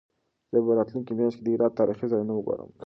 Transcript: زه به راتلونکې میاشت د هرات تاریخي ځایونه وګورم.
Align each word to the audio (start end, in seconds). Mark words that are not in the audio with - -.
زه 0.51 0.57
به 0.65 0.71
راتلونکې 0.77 1.13
میاشت 1.19 1.39
د 1.41 1.47
هرات 1.53 1.73
تاریخي 1.79 2.05
ځایونه 2.11 2.33
وګورم. 2.35 2.69